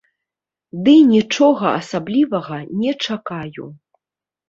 Ды 0.87 0.95
нічога 1.11 1.67
асаблівага 1.83 2.61
не 2.83 2.91
чакаю. 3.05 3.73